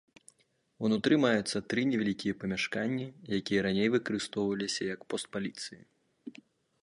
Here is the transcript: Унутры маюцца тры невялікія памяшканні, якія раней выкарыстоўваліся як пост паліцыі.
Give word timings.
Унутры 0.87 1.15
маюцца 1.25 1.57
тры 1.73 1.81
невялікія 1.91 2.37
памяшканні, 2.43 3.05
якія 3.39 3.59
раней 3.67 3.89
выкарыстоўваліся 3.95 4.81
як 4.95 5.01
пост 5.13 5.25
паліцыі. 5.37 5.81